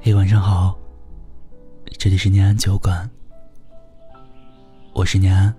[0.00, 0.78] 嘿，晚上好，
[1.98, 3.10] 这里是念安酒馆，
[4.92, 5.52] 我是念安。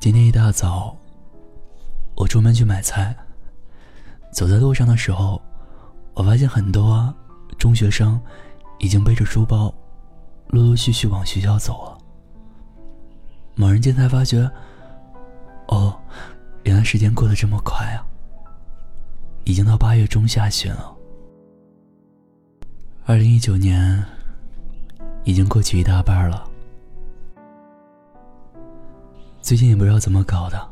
[0.00, 0.96] 今天一大早，
[2.16, 3.14] 我出门去买菜，
[4.32, 5.40] 走在路上的时候，
[6.14, 7.14] 我发现很多
[7.58, 8.18] 中学生
[8.78, 9.72] 已经背着书包，
[10.48, 11.98] 陆陆续续往学校走了。
[13.54, 14.50] 猛然间才发觉，
[15.68, 15.94] 哦，
[16.62, 18.06] 原来时间过得这么快啊！
[19.44, 20.93] 已经到八月中下旬了。
[23.06, 24.02] 二零一九年
[25.24, 26.48] 已经过去一大半了。
[29.42, 30.66] 最近也不知道怎么搞的，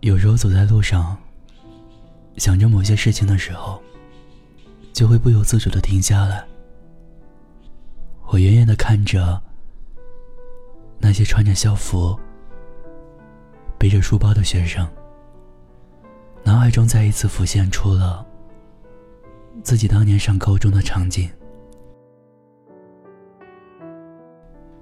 [0.00, 1.16] 有时候走在路上，
[2.38, 3.80] 想着某些事情的时候，
[4.92, 6.44] 就会不由自主的停下来。
[8.26, 9.40] 我远远的看着。
[10.98, 12.18] 那些穿着校服、
[13.76, 14.88] 背着书包的学生，
[16.44, 18.24] 脑海中再一次浮现出了
[19.62, 21.28] 自己当年上高中的场景。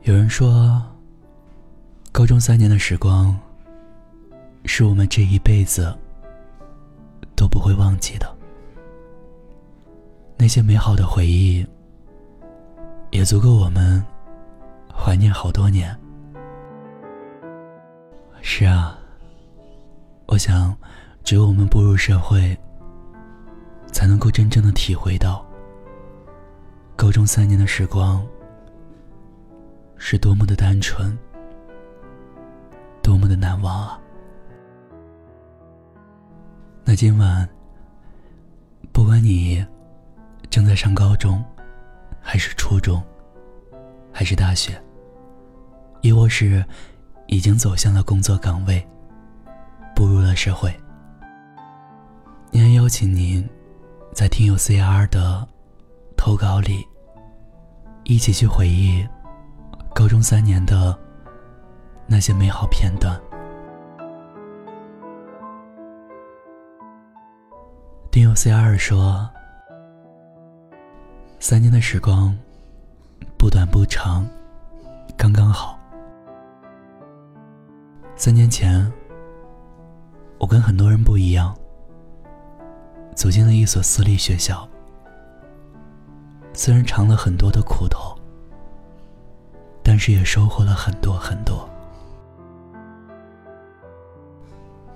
[0.03, 0.83] 有人说，
[2.11, 3.39] 高中三年的时光
[4.65, 5.95] 是我们这一辈子
[7.37, 8.27] 都不会忘记的。
[10.39, 11.67] 那些美好的回忆，
[13.11, 14.03] 也足够我们
[14.91, 15.95] 怀念好多年。
[18.41, 18.99] 是啊，
[20.27, 20.75] 我想，
[21.23, 22.59] 只有我们步入社会，
[24.01, 25.45] 才能够真正的体会到，
[26.97, 28.27] 高中三年的时光
[29.99, 31.15] 是多么的单纯，
[33.03, 34.01] 多么的难忘啊！
[36.83, 37.47] 那今晚，
[38.91, 39.63] 不管你
[40.49, 41.45] 正在上高中，
[42.23, 43.03] 还是初中，
[44.11, 44.83] 还是大学，
[46.01, 46.65] 亦或是……
[47.27, 48.85] 已经走向了工作岗位，
[49.95, 50.75] 步入了社会。
[52.51, 53.47] 也邀请您，
[54.13, 55.47] 在听友 C R 的
[56.17, 56.87] 投稿里，
[58.05, 59.07] 一起去回忆
[59.95, 60.99] 高中三年的
[62.07, 63.19] 那些美好片段。
[68.11, 69.31] 听友 C R 说
[71.39, 72.37] ：“三年的时光，
[73.39, 74.29] 不短不长，
[75.17, 75.79] 刚刚好。”
[78.17, 78.93] 三年前，
[80.39, 81.57] 我跟很多人不一样，
[83.21, 84.67] 走进了一所私立学校。
[86.55, 88.19] 虽然尝了很多的苦头，
[89.83, 91.69] 但是也收获了很多很多。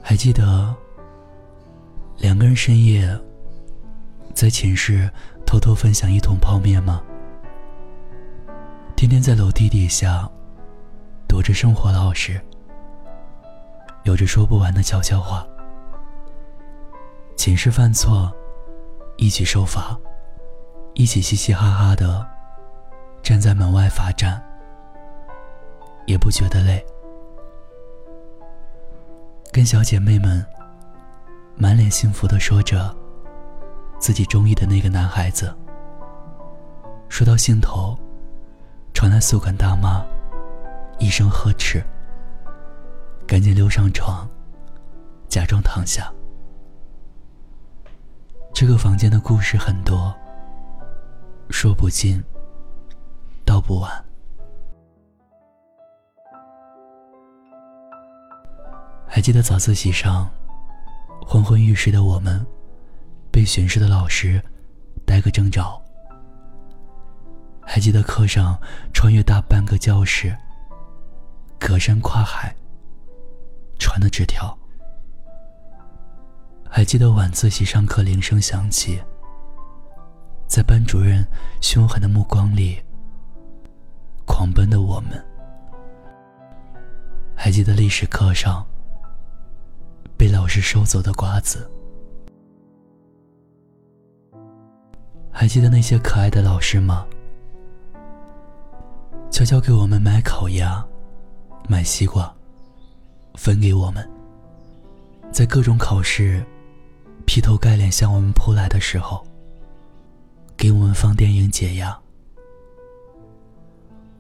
[0.01, 0.75] 还记得
[2.17, 3.07] 两个人深夜
[4.33, 5.11] 在寝室
[5.45, 7.03] 偷偷分享一桶泡面吗？
[8.97, 10.27] 天天在楼梯底下
[11.29, 12.41] 躲着生活老师。
[14.05, 15.47] 有着说不完的悄悄话。
[17.37, 18.33] 寝室犯错，
[19.17, 19.99] 一起受罚，
[20.95, 22.27] 一起嘻嘻哈哈的
[23.23, 24.43] 站在门外罚站，
[26.07, 26.85] 也不觉得累。
[29.53, 30.45] 跟小姐妹们
[31.55, 32.95] 满脸幸福的说着
[33.99, 35.55] 自己中意的那个男孩子。
[37.09, 37.97] 说到心头，
[38.93, 40.05] 传来宿管大妈
[40.99, 41.85] 一声呵斥。
[43.27, 44.29] 赶紧溜上床，
[45.29, 46.13] 假装躺下。
[48.55, 50.15] 这个房间的故事很多，
[51.51, 52.23] 说不尽，
[53.45, 54.05] 道不完。
[59.09, 60.31] 还记得早自习上，
[61.27, 62.47] 昏昏欲睡的我们，
[63.33, 64.41] 被巡视的老师
[65.05, 65.83] 逮个正着。
[67.61, 68.57] 还记得课上
[68.93, 70.33] 穿越大半个教室，
[71.59, 72.55] 隔山跨海。
[73.81, 74.57] 传的纸条，
[76.77, 79.01] 还记得晚自习上课铃声响起，
[80.49, 81.25] 在班主任
[81.61, 82.83] 凶狠的目光里
[84.27, 85.25] 狂奔的我们，
[87.33, 88.67] 还记得历史课上
[90.17, 91.71] 被老师收走的瓜子，
[95.31, 97.07] 还记得那些可爱的老师吗？
[99.31, 100.85] 悄悄给我们买烤鸭，
[101.69, 102.35] 买西瓜。
[103.35, 104.11] 分给我们，
[105.31, 106.45] 在各种考试
[107.27, 109.27] 劈头盖脸向我们扑来的时候，
[110.57, 111.99] 给我们放电影解压。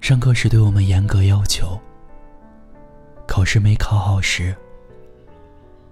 [0.01, 1.81] 上课时对我们严格要求，
[3.27, 4.55] 考试没考好时，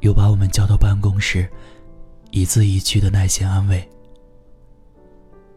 [0.00, 1.48] 又把我们叫到办公室，
[2.30, 3.88] 一字一句的耐心安慰。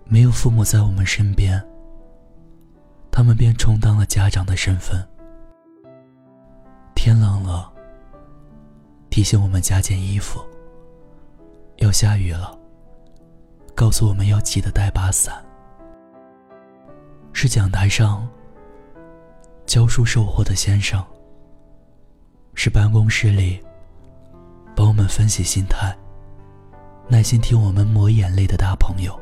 [0.06, 1.62] 没有父母在我们身边，
[3.12, 5.06] 他们便充当了家长的身份。
[6.96, 7.74] 天冷了，
[9.10, 10.40] 提醒我们加件衣服。
[11.78, 12.58] 要下雨了，
[13.76, 15.44] 告诉我们要记得带把伞。
[17.34, 18.28] 是讲台上
[19.66, 21.04] 教书授课的先生，
[22.54, 23.60] 是办公室里
[24.74, 25.96] 帮我们分析心态、
[27.10, 29.20] 耐心听我们抹眼泪的大朋友，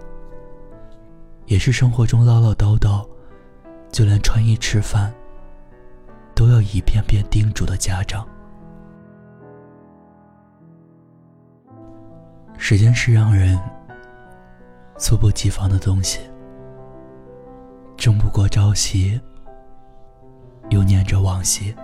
[1.47, 3.03] 也是生活中唠唠叨叨，
[3.91, 5.11] 就连穿衣吃饭
[6.35, 8.27] 都要一遍遍叮嘱的家长。
[12.65, 13.59] 时间是让人
[14.97, 16.21] 猝不及防的东西。
[17.97, 19.19] 争不过朝夕，
[20.69, 21.75] 又念着往昔。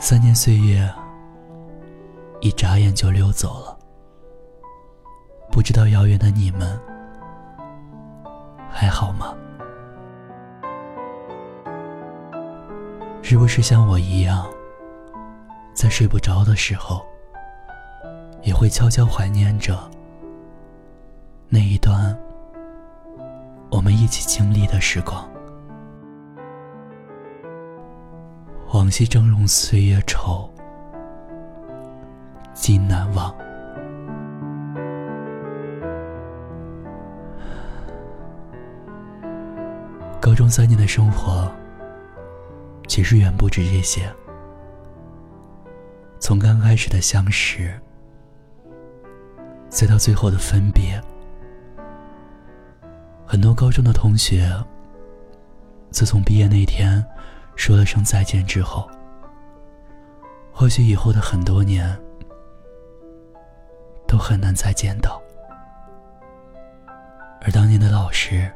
[0.00, 0.92] 三年岁月，
[2.40, 3.78] 一眨眼就溜走了。
[5.48, 6.76] 不知道遥远的你们
[8.68, 9.32] 还好吗？
[13.22, 14.44] 是不是像我一样，
[15.72, 17.06] 在睡不着的时候，
[18.46, 19.76] 也会悄悄怀念着
[21.48, 22.16] 那一段？
[23.70, 25.28] 我们一起经历的时光，
[28.72, 30.48] 往昔峥嵘岁月稠，
[32.54, 33.34] 今难忘。
[40.20, 41.50] 高中三年的生活，
[42.86, 44.08] 其实远不止这些。
[46.20, 47.80] 从刚开始的相识，
[49.76, 50.98] 再到最后的分别。
[53.26, 54.50] 很多高中的同学，
[55.90, 57.04] 自从毕业那天
[57.56, 58.88] 说了声再见之后，
[60.50, 61.94] 或许以后的很多年
[64.08, 65.20] 都很难再见到。
[67.42, 68.50] 而当年的老师，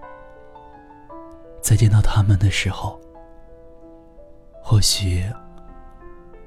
[1.60, 2.98] 在见到他们的时候，
[4.62, 5.22] 或许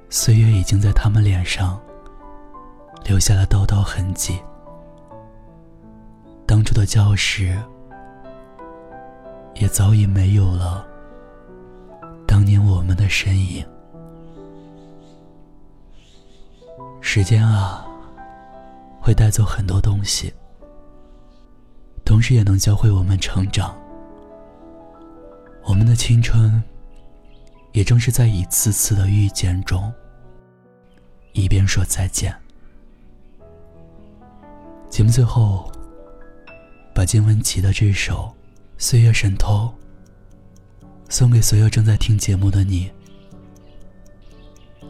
[0.09, 1.79] 岁月已经在他们脸上
[3.03, 4.41] 留下了道道痕迹。
[6.63, 7.61] 当初的教室。
[9.55, 10.87] 也早已没有了
[12.25, 13.65] 当年我们的身影。
[17.01, 17.85] 时间啊，
[19.01, 20.33] 会带走很多东西，
[22.05, 23.77] 同时也能教会我们成长。
[25.65, 26.63] 我们的青春，
[27.73, 29.93] 也正是在一次次的遇见中，
[31.33, 32.33] 一边说再见。
[34.89, 35.69] 节目最后，
[36.93, 38.33] 把金玟岐的这首。
[38.77, 39.71] 岁月神偷，
[41.07, 42.91] 送给所有正在听节目的你。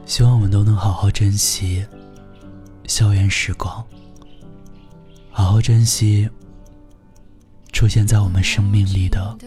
[0.05, 1.85] 希望我们都能好好珍惜
[2.87, 3.85] 校园时光，
[5.29, 6.27] 好好珍惜
[7.71, 9.37] 出现在我们生命里的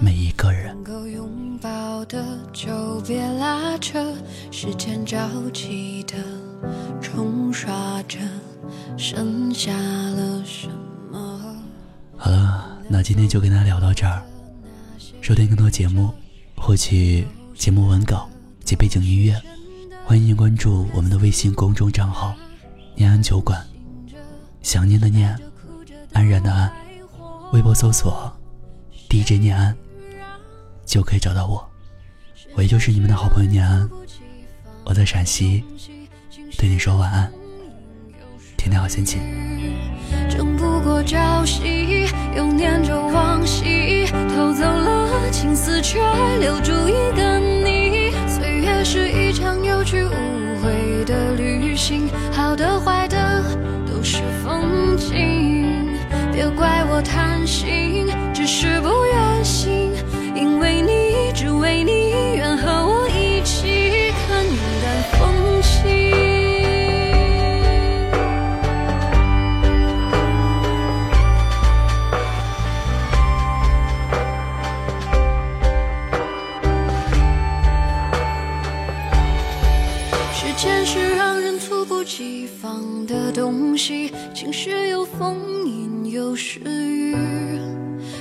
[0.00, 0.74] 每一个人。
[4.50, 6.14] 时间潮起的
[7.02, 8.18] 冲刷着，
[8.96, 10.23] 剩下了，
[12.88, 14.22] 那今天就跟大家聊到这儿。
[15.20, 16.12] 收听更多节目，
[16.56, 18.28] 获取节目文稿
[18.62, 19.40] 及背景音乐，
[20.04, 22.34] 欢迎您关注我们的微信公众账号
[22.94, 23.66] “念安酒馆”。
[24.62, 25.34] 想念的念，
[26.12, 26.70] 安然的安，
[27.52, 28.30] 微博搜索
[29.08, 29.74] “DJ 念安”
[30.84, 31.66] 就可以找到我。
[32.54, 33.88] 我也就是你们的好朋友念安，
[34.84, 35.64] 我在陕西，
[36.58, 37.32] 对你说晚安，
[38.58, 39.20] 天天好心情。
[40.84, 44.04] 过朝夕，又念着往昔，
[44.36, 45.98] 偷走了青丝，却
[46.40, 48.12] 留住一个你。
[48.28, 50.10] 岁月是一场有去无
[50.62, 53.42] 回的旅行，好的坏的
[53.90, 55.88] 都是风景。
[56.30, 57.43] 别怪我贪
[84.34, 85.36] 情绪有风
[85.66, 87.14] 阴有时雨，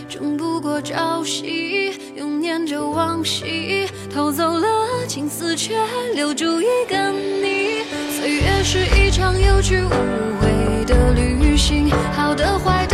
[0.07, 5.75] 争不过朝夕，又念着往昔，偷走了青丝，却
[6.13, 7.83] 留住一个你。
[8.11, 9.89] 岁月是一场有去无
[10.39, 12.85] 回的旅行，好的坏